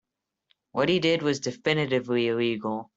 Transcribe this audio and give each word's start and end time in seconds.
What 0.71 0.89
he 0.89 0.99
did 0.99 1.21
was 1.21 1.39
definitively 1.41 2.29
illegal. 2.29 2.89